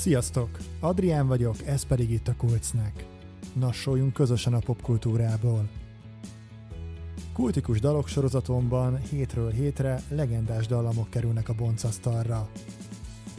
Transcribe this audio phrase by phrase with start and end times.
[0.00, 0.58] Sziasztok!
[0.80, 3.06] Adrián vagyok, ez pedig itt a Kulcnek.
[3.52, 5.68] Nassoljunk közösen a popkultúrából.
[7.32, 12.48] Kultikus dalok sorozatomban hétről hétre legendás dallamok kerülnek a boncasztalra.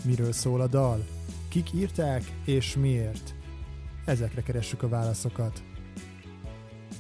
[0.06, 1.06] Miről szól a dal?
[1.50, 3.36] Kik írták és miért?
[4.06, 5.64] Ezekre keressük a válaszokat.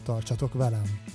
[0.03, 1.06] Tartsatok velem!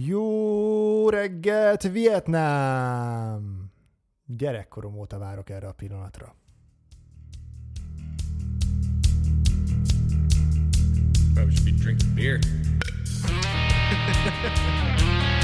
[0.00, 3.70] Jó reggelt, Vietnám!
[4.26, 6.34] Gyerekkorom óta várok erre a pillanatra.
[11.34, 12.38] Probably should be drinking beer.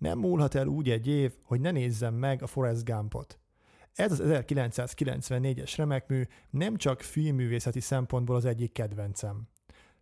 [0.00, 3.38] Nem múlhat el úgy egy év, hogy ne nézzem meg a Forrest Gumpot.
[3.94, 9.48] Ez az 1994-es remekmű nem csak filmművészeti szempontból az egyik kedvencem.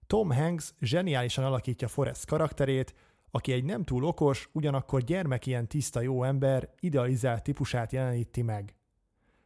[0.07, 2.95] Tom Hanks zseniálisan alakítja Forrest karakterét,
[3.31, 8.75] aki egy nem túl okos, ugyanakkor gyermek ilyen tiszta jó ember, idealizált típusát jeleníti meg.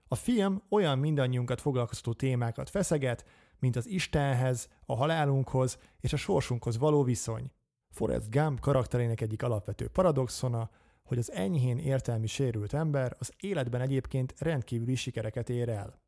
[0.08, 3.24] A film olyan mindannyiunkat foglalkoztató témákat feszeget,
[3.58, 7.50] mint az Istenhez, a halálunkhoz és a sorsunkhoz való viszony.
[7.92, 10.70] Forrest Gump karakterének egyik alapvető paradoxona,
[11.04, 16.00] hogy az enyhén értelmi sérült ember az életben egyébként rendkívüli sikereket ér el.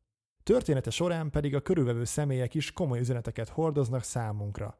[0.43, 4.79] Története során pedig a körülvevő személyek is komoly üzeneteket hordoznak számunkra.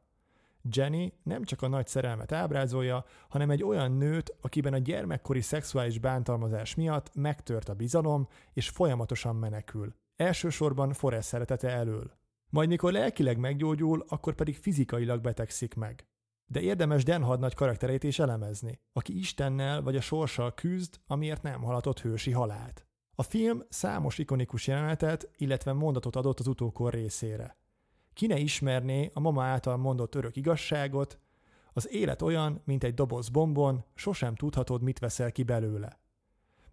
[0.70, 5.98] Jenny nem csak a nagy szerelmet ábrázolja, hanem egy olyan nőt, akiben a gyermekkori szexuális
[5.98, 9.94] bántalmazás miatt megtört a bizalom, és folyamatosan menekül.
[10.16, 12.10] Elsősorban Forrest szeretete elől.
[12.48, 16.06] Majd mikor lelkileg meggyógyul, akkor pedig fizikailag betegszik meg.
[16.46, 21.62] De érdemes Dan hadnagy karakterét is elemezni, aki Istennel vagy a sorssal küzd, amiért nem
[21.62, 22.86] halatott hősi halált.
[23.14, 27.56] A film számos ikonikus jelenetet, illetve mondatot adott az utókor részére.
[28.12, 31.18] Ki ne ismerné a mama által mondott örök igazságot,
[31.72, 36.00] az élet olyan, mint egy doboz bombon, sosem tudhatod, mit veszel ki belőle.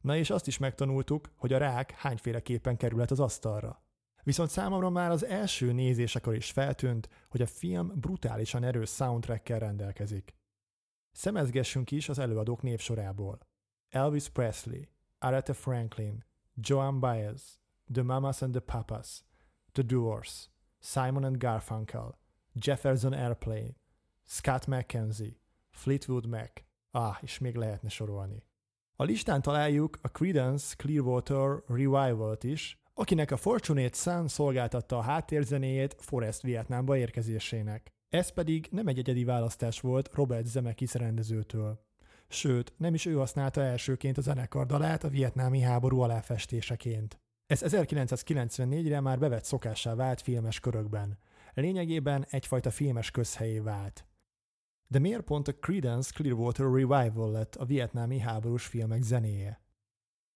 [0.02, 3.83] Na és azt is megtanultuk, hogy a rák hányféleképpen kerülhet az asztalra.
[4.24, 10.36] Viszont számomra már az első nézésekor is feltűnt, hogy a film brutálisan erős soundtrackkel rendelkezik.
[11.12, 13.40] Szemezgessünk is az előadók névsorából.
[13.90, 14.82] Elvis Presley,
[15.20, 16.26] Aretha Franklin,
[16.56, 17.60] Joan Baez,
[17.94, 19.24] The Mamas and the Papas,
[19.72, 22.20] The Doors, Simon and Garfunkel,
[22.54, 23.76] Jefferson Airplane,
[24.24, 26.52] Scott McKenzie, Fleetwood Mac,
[26.92, 28.44] ah, és még lehetne sorolni.
[28.96, 35.96] A listán találjuk a Creedence Clearwater Revival-t is, akinek a Fortunate Sun szolgáltatta a háttérzenéjét
[36.00, 37.92] Forest Vietnámba érkezésének.
[38.10, 41.86] Ez pedig nem egy egyedi választás volt Robert Zemeckis rendezőtől.
[42.28, 47.20] Sőt, nem is ő használta elsőként a zenekar dalát a vietnámi háború aláfestéseként.
[47.46, 51.18] Ez 1994-re már bevett szokássá vált filmes körökben.
[51.54, 54.06] Lényegében egyfajta filmes közhelyé vált.
[54.88, 59.62] De miért pont a Creedence Clearwater Revival lett a vietnámi háborús filmek zenéje?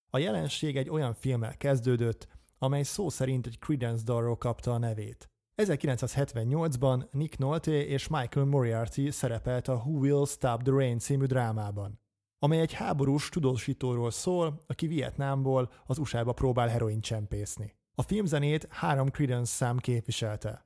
[0.10, 5.30] A jelenség egy olyan filmmel kezdődött, amely szó szerint egy Creedence dalról kapta a nevét.
[5.62, 12.00] 1978-ban Nick Nolte és Michael Moriarty szerepelt a Who Will Stop the Rain című drámában,
[12.40, 17.76] amely egy háborús tudósítóról szól, aki Vietnámból az USA-ba próbál heroin csempészni.
[17.96, 20.66] A filmzenét három Creedence szám képviselte.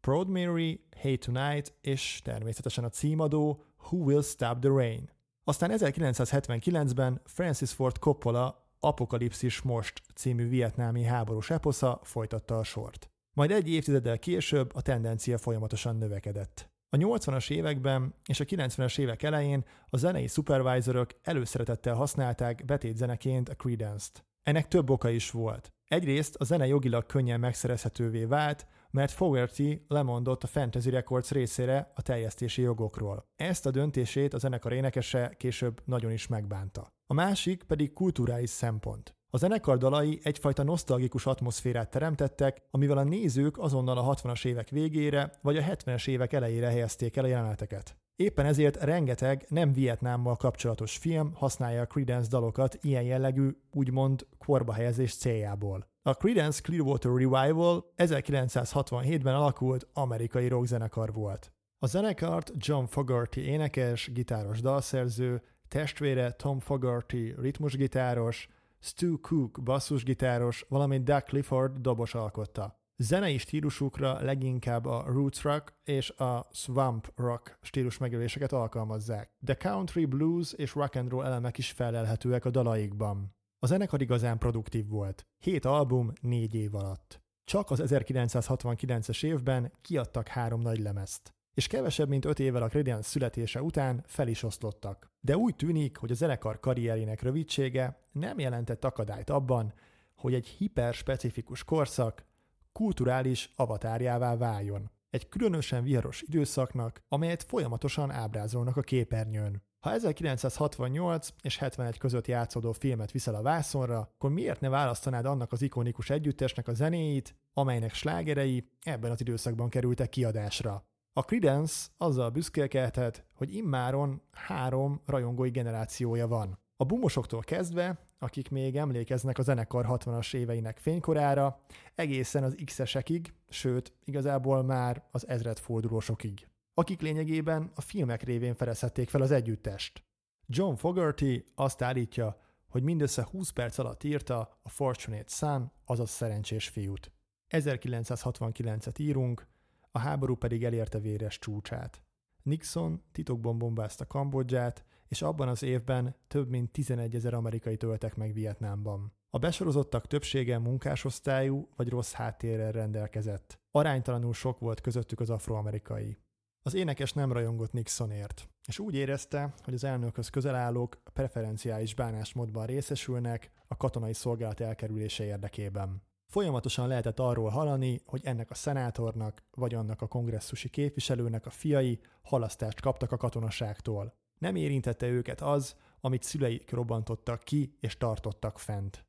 [0.00, 5.10] Proud Mary, Hey Tonight és természetesen a címadó Who Will Stop the Rain.
[5.44, 13.10] Aztán 1979-ben Francis Ford Coppola Apokalipszis Most című vietnámi háborús eposza folytatta a sort.
[13.36, 16.70] Majd egy évtizeddel később a tendencia folyamatosan növekedett.
[16.88, 23.54] A 80-as években és a 90-es évek elején a zenei supervisorok előszeretettel használták betétzeneként a
[23.54, 24.24] Creedence-t.
[24.42, 25.72] Ennek több oka is volt.
[25.84, 32.02] Egyrészt a zene jogilag könnyen megszerezhetővé vált, mert Fogerty lemondott a Fantasy Records részére a
[32.02, 33.24] teljesztési jogokról.
[33.36, 36.92] Ezt a döntését a zenekar énekese később nagyon is megbánta.
[37.10, 39.14] A másik pedig kulturális szempont.
[39.30, 45.32] A zenekar dalai egyfajta nosztalgikus atmoszférát teremtettek, amivel a nézők azonnal a 60-as évek végére
[45.42, 47.96] vagy a 70-es évek elejére helyezték el a jeleneteket.
[48.16, 54.26] Éppen ezért rengeteg nem Vietnámmal kapcsolatos film használja a Creedence dalokat ilyen jellegű, úgymond
[54.72, 55.86] helyezés céljából.
[56.02, 61.52] A Creedence Clearwater Revival 1967-ben alakult amerikai rockzenekar volt.
[61.78, 68.48] A zenekart John Fogerty énekes, gitáros dalszerző, testvére Tom Fogerty ritmusgitáros,
[68.80, 72.78] Stu Cook basszusgitáros, valamint Doug Clifford dobos alkotta.
[72.96, 80.04] Zenei stílusukra leginkább a roots rock és a swamp rock stílus megjelöléseket alkalmazzák, de country,
[80.04, 83.34] blues és rock and roll elemek is felelhetőek a dalaikban.
[83.58, 85.26] A zenekar igazán produktív volt.
[85.38, 87.20] Hét album négy év alatt.
[87.44, 93.08] Csak az 1969-es évben kiadtak három nagy lemezt és kevesebb mint öt évvel a Creedence
[93.08, 95.10] születése után fel is oszlottak.
[95.20, 99.74] De úgy tűnik, hogy a zenekar karrierének rövidsége nem jelentett akadályt abban,
[100.14, 102.24] hogy egy hiperspecifikus korszak
[102.72, 104.90] kulturális avatárjává váljon.
[105.10, 109.62] Egy különösen viharos időszaknak, amelyet folyamatosan ábrázolnak a képernyőn.
[109.80, 115.52] Ha 1968 és 71 között játszódó filmet viszel a vászonra, akkor miért ne választanád annak
[115.52, 120.88] az ikonikus együttesnek a zenéit, amelynek slágerei ebben az időszakban kerültek kiadásra?
[121.12, 126.58] A Credence azzal büszkélkedhet, hogy immáron három rajongói generációja van.
[126.76, 131.60] A bumosoktól kezdve, akik még emlékeznek a zenekar 60-as éveinek fénykorára,
[131.94, 139.22] egészen az X-esekig, sőt, igazából már az ezredfordulósokig, akik lényegében a filmek révén fedezhették fel
[139.22, 140.04] az együttest.
[140.46, 146.68] John Fogerty azt állítja, hogy mindössze 20 perc alatt írta a Fortunate Son, azaz szerencsés
[146.68, 147.12] fiút.
[147.48, 149.46] 1969-et írunk,
[149.90, 152.02] a háború pedig elérte véres csúcsát.
[152.42, 158.32] Nixon titokban bombázta Kambodzsát, és abban az évben több mint 11 ezer amerikai töltek meg
[158.32, 159.12] Vietnámban.
[159.30, 163.60] A besorozottak többsége munkásosztályú vagy rossz háttérrel rendelkezett.
[163.70, 166.18] Aránytalanul sok volt közöttük az afroamerikai.
[166.62, 172.66] Az énekes nem rajongott Nixonért, és úgy érezte, hogy az elnökhöz közel állók preferenciális bánásmódban
[172.66, 176.02] részesülnek a katonai szolgálat elkerülése érdekében.
[176.30, 182.00] Folyamatosan lehetett arról hallani, hogy ennek a szenátornak vagy annak a kongresszusi képviselőnek a fiai
[182.22, 184.14] halasztást kaptak a katonaságtól.
[184.38, 189.04] Nem érintette őket az, amit szüleik robbantottak ki és tartottak fent.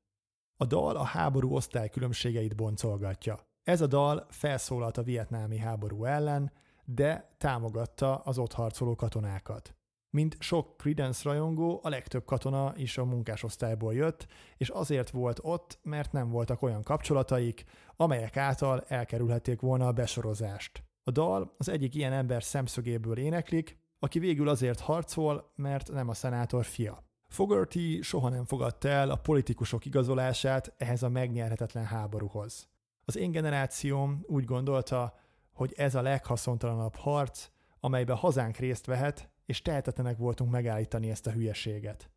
[0.58, 3.40] A dal a háború osztály különbségeit boncolgatja.
[3.64, 6.52] Ez a dal felszólalt a vietnámi háború ellen,
[6.86, 9.76] de támogatta az ott harcoló katonákat.
[10.14, 14.28] Mint sok Credence rajongó, a legtöbb katona is a munkásosztályból jött,
[14.58, 17.64] és azért volt ott, mert nem voltak olyan kapcsolataik,
[17.96, 20.84] amelyek által elkerülhették volna a besorozást.
[21.04, 26.14] A dal az egyik ilyen ember szemszögéből éneklik, aki végül azért harcol, mert nem a
[26.14, 27.04] szenátor fia.
[27.28, 32.70] Fogarty soha nem fogadta el a politikusok igazolását ehhez a megnyerhetetlen háborúhoz.
[33.06, 35.20] Az én generációm úgy gondolta,
[35.54, 37.50] hogy ez a leghaszontalanabb harc,
[37.80, 42.10] amelybe hazánk részt vehet, és tehetetlenek voltunk megállítani ezt a hülyeséget.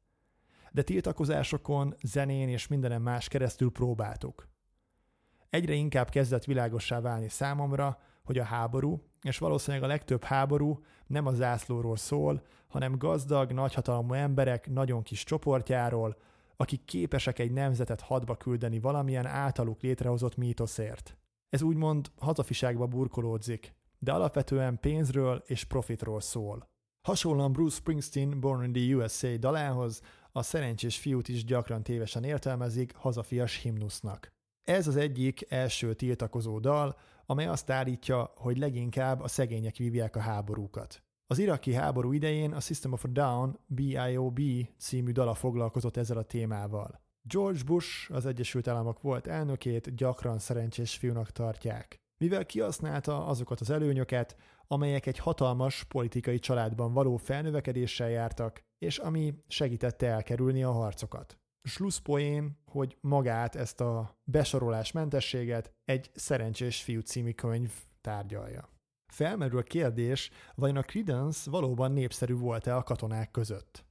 [0.72, 4.48] De tiltakozásokon, zenén és mindenem más keresztül próbáltuk.
[5.50, 11.26] Egyre inkább kezdett világossá válni számomra, hogy a háború, és valószínűleg a legtöbb háború nem
[11.26, 16.16] a zászlóról szól, hanem gazdag, nagyhatalmú emberek nagyon kis csoportjáról,
[16.56, 21.16] akik képesek egy nemzetet hadba küldeni valamilyen általuk létrehozott mítoszért.
[21.48, 26.72] Ez úgymond hazafiságba burkolódzik, de alapvetően pénzről és profitról szól.
[27.04, 30.00] Hasonlóan Bruce Springsteen Born in the USA dalához
[30.32, 34.32] a szerencsés fiút is gyakran tévesen értelmezik hazafias himnusznak.
[34.62, 36.96] Ez az egyik első tiltakozó dal,
[37.26, 41.02] amely azt állítja, hogy leginkább a szegények vívják a háborúkat.
[41.26, 44.40] Az iraki háború idején a System of a Down BIOB
[44.78, 47.00] című dala foglalkozott ezzel a témával.
[47.22, 53.70] George Bush, az Egyesült Államok volt elnökét gyakran szerencsés fiúnak tartják mivel kihasználta azokat az
[53.70, 61.38] előnyöket, amelyek egy hatalmas politikai családban való felnövekedéssel jártak, és ami segítette elkerülni a harcokat.
[61.62, 68.68] Schlusspoén, hogy magát ezt a besorolás mentességet egy Szerencsés fiú című könyv tárgyalja.
[69.12, 73.84] Felmerül a kérdés, vajon a Credence valóban népszerű volt-e a katonák között?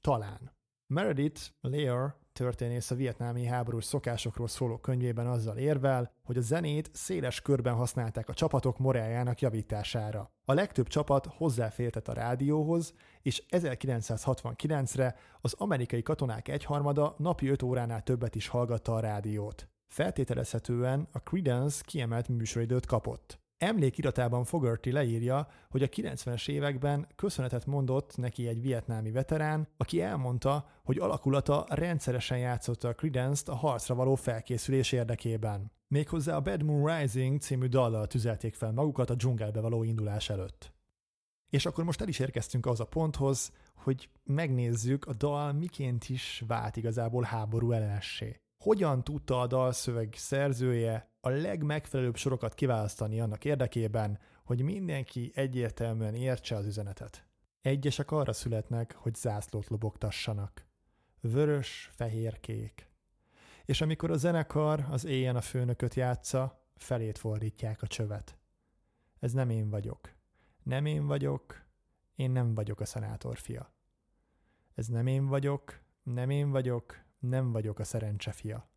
[0.00, 0.54] Talán.
[0.86, 7.40] Meredith Lear történész a vietnámi háborús szokásokról szóló könyvében azzal érvel, hogy a zenét széles
[7.40, 10.30] körben használták a csapatok moráljának javítására.
[10.44, 18.02] A legtöbb csapat hozzáfértett a rádióhoz, és 1969-re az amerikai katonák egyharmada napi 5 óránál
[18.02, 19.68] többet is hallgatta a rádiót.
[19.86, 23.45] Feltételezhetően a Credence kiemelt műsoridőt kapott.
[23.58, 30.68] Emlékiratában Fogarty leírja, hogy a 90-es években köszönetet mondott neki egy vietnámi veterán, aki elmondta,
[30.84, 35.72] hogy alakulata rendszeresen játszotta a Credence-t a harcra való felkészülés érdekében.
[35.88, 40.74] Méghozzá a Bad Moon Rising című dallal tüzelték fel magukat a dzsungelbe való indulás előtt.
[41.50, 46.44] És akkor most el is érkeztünk az a ponthoz, hogy megnézzük a dal miként is
[46.46, 48.40] vált igazából háború ellenessé.
[48.64, 56.56] Hogyan tudta a dalszöveg szerzője a legmegfelelőbb sorokat kiválasztani annak érdekében, hogy mindenki egyértelműen értse
[56.56, 57.26] az üzenetet.
[57.60, 60.66] Egyesek arra születnek, hogy zászlót lobogtassanak.
[61.20, 62.90] Vörös, fehér, kék.
[63.64, 68.38] És amikor a zenekar az éjjel a főnököt játsza, felét fordítják a csövet.
[69.18, 70.14] Ez nem én vagyok.
[70.62, 71.64] Nem én vagyok,
[72.14, 73.72] én nem vagyok a szenátor fia.
[74.74, 78.68] Ez nem én vagyok, nem én vagyok, nem vagyok a szerencse fia.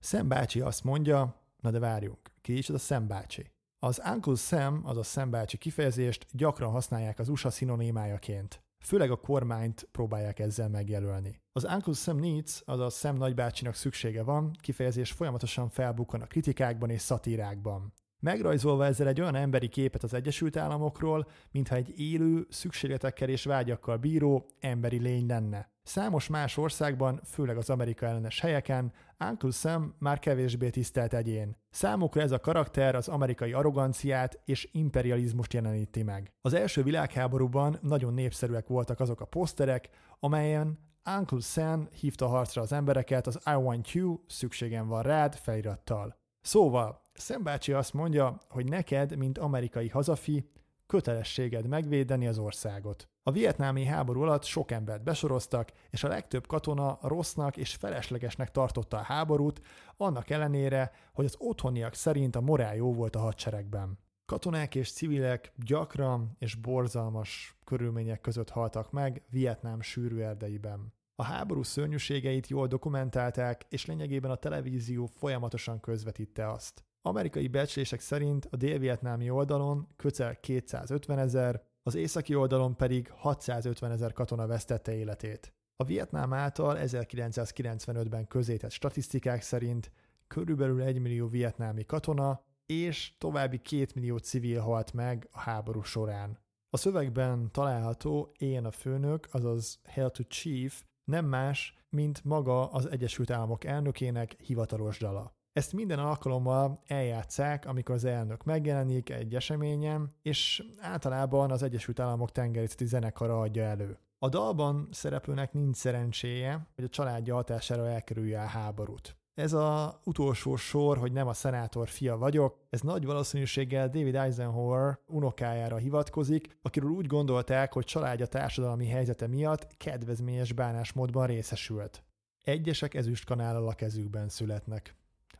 [0.00, 3.50] Sam bácsi azt mondja, na de várjunk, ki is az a Sam bácsi?
[3.78, 8.62] Az Uncle Sam, a Sam bácsi kifejezést gyakran használják az USA szinonimájaként.
[8.84, 11.40] Főleg a kormányt próbálják ezzel megjelölni.
[11.52, 17.00] Az Uncle Sam needs, a Sam nagybácsinak szüksége van, kifejezés folyamatosan felbukkan a kritikákban és
[17.00, 17.92] szatírákban.
[18.26, 23.96] Megrajzolva ezzel egy olyan emberi képet az Egyesült Államokról, mintha egy élő, szükségletekkel és vágyakkal
[23.96, 25.70] bíró emberi lény lenne.
[25.82, 31.56] Számos más országban, főleg az Amerika ellenes helyeken, Uncle Sam már kevésbé tisztelt egyén.
[31.70, 36.32] Számukra ez a karakter az amerikai arroganciát és imperializmust jeleníti meg.
[36.40, 39.88] Az első világháborúban nagyon népszerűek voltak azok a poszterek,
[40.20, 40.78] amelyen
[41.18, 46.16] Uncle Sam hívta harcra az embereket az I want you, szükségem van rád felirattal.
[46.40, 50.50] Szóval, Szembácsi azt mondja, hogy neked, mint amerikai hazafi,
[50.86, 53.08] kötelességed megvédeni az országot.
[53.22, 58.96] A vietnámi háború alatt sok embert besoroztak, és a legtöbb katona rossznak és feleslegesnek tartotta
[58.96, 59.60] a háborút,
[59.96, 63.98] annak ellenére, hogy az otthoniak szerint a morál jó volt a hadseregben.
[64.26, 70.94] Katonák és civilek gyakran és borzalmas körülmények között haltak meg Vietnám sűrű erdeiben.
[71.14, 76.85] A háború szörnyűségeit jól dokumentálták, és lényegében a televízió folyamatosan közvetitte azt.
[77.06, 84.12] Amerikai becslések szerint a dél-vietnámi oldalon közel 250 ezer, az északi oldalon pedig 650 ezer
[84.12, 85.52] katona vesztette életét.
[85.76, 89.90] A Vietnám által 1995-ben közétett statisztikák szerint
[90.26, 96.38] körülbelül 1 millió vietnámi katona és további 2 millió civil halt meg a háború során.
[96.70, 102.90] A szövegben található én a főnök, azaz Hail to Chief nem más, mint maga az
[102.90, 105.34] Egyesült Államok elnökének hivatalos dala.
[105.56, 112.32] Ezt minden alkalommal eljátszák, amikor az elnök megjelenik egy eseményen, és általában az Egyesült Államok
[112.32, 113.98] tengerészeti zenekara adja elő.
[114.18, 119.16] A dalban szereplőnek nincs szerencséje, hogy a családja hatására elkerülje a háborút.
[119.34, 124.98] Ez a utolsó sor, hogy nem a szenátor fia vagyok, ez nagy valószínűséggel David Eisenhower
[125.06, 132.04] unokájára hivatkozik, akiről úgy gondolták, hogy családja társadalmi helyzete miatt kedvezményes bánásmódban részesült.
[132.44, 134.96] Egyesek ezüstkanállal a kezükben születnek.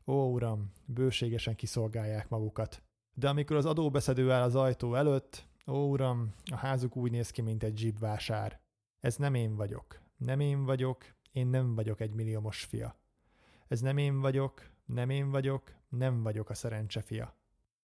[0.06, 2.82] Ó, uram, bőségesen kiszolgálják magukat.
[3.14, 7.42] De amikor az adóbeszedő áll az ajtó előtt, ó, uram, a házuk úgy néz ki,
[7.42, 8.60] mint egy zsibvásár.
[9.00, 10.00] Ez nem én vagyok.
[10.16, 12.96] Nem én vagyok, én nem vagyok egy milliómos fia.
[13.68, 17.34] Ez nem én vagyok, nem én vagyok, nem vagyok a szerencse fia.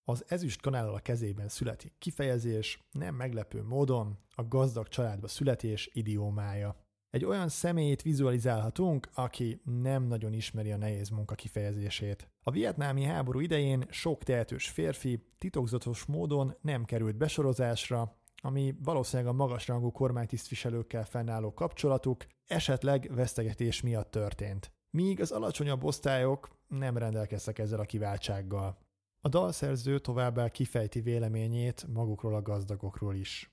[0.04, 6.76] Az ezüst kanállal a kezében születik kifejezés, nem meglepő módon a gazdag családba születés idiómája.
[7.12, 12.28] Egy olyan személyt vizualizálhatunk, aki nem nagyon ismeri a nehéz munka kifejezését.
[12.42, 19.36] A vietnámi háború idején sok tehetős férfi titokzatos módon nem került besorozásra, ami valószínűleg a
[19.36, 24.72] magasrangú kormánytisztviselőkkel fennálló kapcsolatuk esetleg vesztegetés miatt történt.
[24.90, 28.78] Míg az alacsonyabb osztályok nem rendelkeztek ezzel a kiváltsággal.
[29.20, 33.51] A dalszerző továbbá kifejti véleményét magukról a gazdagokról is.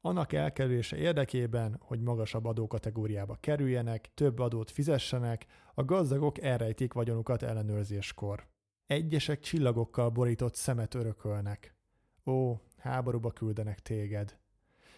[0.00, 8.46] Annak elkerülése érdekében, hogy magasabb adókategóriába kerüljenek, több adót fizessenek, a gazdagok elrejtik vagyonukat ellenőrzéskor.
[8.86, 11.74] Egyesek csillagokkal borított szemet örökölnek.
[12.26, 14.38] Ó, háborúba küldenek téged.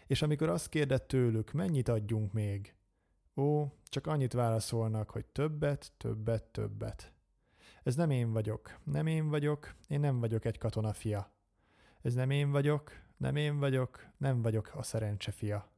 [0.07, 2.75] És amikor azt kérdett tőlük, mennyit adjunk még?
[3.37, 7.13] Ó, csak annyit válaszolnak, hogy többet, többet, többet.
[7.83, 11.33] Ez nem én vagyok, nem én vagyok, én nem vagyok egy katona fia.
[12.03, 15.69] Ez nem én vagyok, nem én vagyok, nem vagyok a szerencse fia.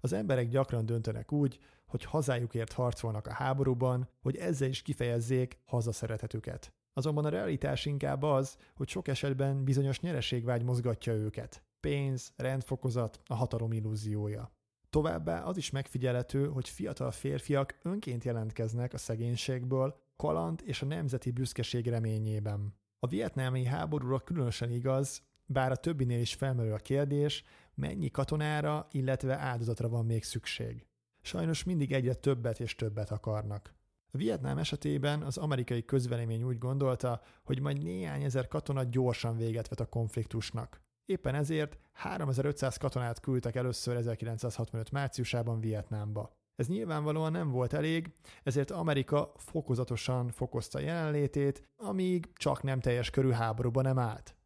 [0.00, 6.72] Az emberek gyakran döntenek úgy, hogy hazájukért harcolnak a háborúban, hogy ezzel is kifejezzék hazaszeretetüket.
[6.92, 11.62] Azonban a realitás inkább az, hogy sok esetben bizonyos nyereségvágy mozgatja őket.
[11.80, 14.52] Pénz, rendfokozat, a hatalom illúziója.
[14.90, 21.30] Továbbá az is megfigyelhető, hogy fiatal férfiak önként jelentkeznek a szegénységből, kaland és a nemzeti
[21.30, 22.74] büszkeség reményében.
[22.98, 29.36] A vietnámi háborúra különösen igaz, bár a többinél is felmerül a kérdés, mennyi katonára, illetve
[29.36, 30.86] áldozatra van még szükség.
[31.20, 33.74] Sajnos mindig egyre többet és többet akarnak.
[34.12, 39.68] A Vietnám esetében az amerikai közvelemény úgy gondolta, hogy majd néhány ezer katona gyorsan véget
[39.68, 40.80] vet a konfliktusnak.
[41.04, 46.36] Éppen ezért 3500 katonát küldtek először 1965 márciusában Vietnámba.
[46.56, 48.12] Ez nyilvánvalóan nem volt elég,
[48.42, 54.37] ezért Amerika fokozatosan fokozta jelenlétét, amíg csak nem teljes körű háborúban nem állt.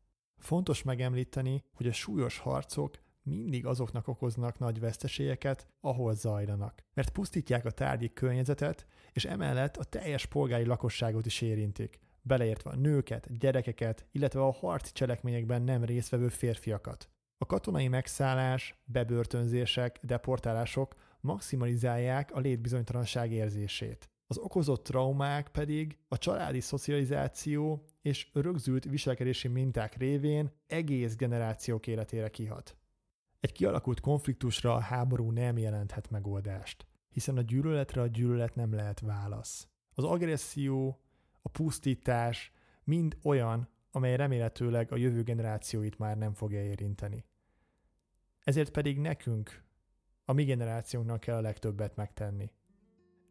[0.42, 7.64] Fontos megemlíteni, hogy a súlyos harcok mindig azoknak okoznak nagy veszteségeket, ahol zajlanak, mert pusztítják
[7.64, 14.06] a tárgyi környezetet, és emellett a teljes polgári lakosságot is érintik, beleértve a nőket, gyerekeket,
[14.12, 17.10] illetve a harci cselekményekben nem résztvevő férfiakat.
[17.38, 24.11] A katonai megszállás, bebörtönzések, deportálások maximalizálják a létbizonytalanság érzését.
[24.32, 32.28] Az okozott traumák pedig a családi szocializáció és rögzült viselkedési minták révén egész generációk életére
[32.30, 32.76] kihat.
[33.40, 39.00] Egy kialakult konfliktusra a háború nem jelenthet megoldást, hiszen a gyűlöletre a gyűlölet nem lehet
[39.00, 39.68] válasz.
[39.94, 41.00] Az agresszió,
[41.42, 42.52] a pusztítás
[42.84, 47.24] mind olyan, amely remélhetőleg a jövő generációit már nem fogja érinteni.
[48.44, 49.62] Ezért pedig nekünk,
[50.24, 52.50] a mi generációnknak kell a legtöbbet megtenni.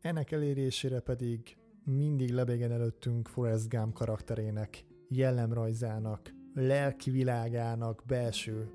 [0.02, 8.70] Ennek elérésére pedig mindig lebegen előttünk Forrest Gump karakterének, jellemrajzának, lelki világának belső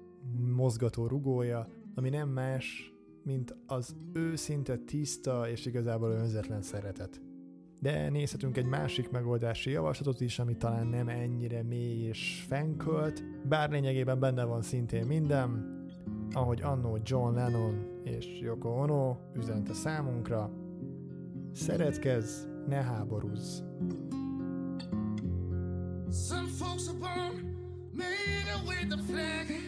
[0.55, 2.93] mozgató rugója, ami nem más,
[3.23, 7.21] mint az őszinte, tiszta és igazából önzetlen szeretet.
[7.81, 13.71] De nézhetünk egy másik megoldási javaslatot is, ami talán nem ennyire mély és fenkölt, bár
[13.71, 15.75] lényegében benne van szintén minden,
[16.33, 20.65] ahogy annó John Lennon és Yoko Ono üzente számunkra,
[21.57, 23.63] szeretkezz, ne háborúzz.
[26.11, 27.57] Some folks are born
[27.93, 29.66] made away the flag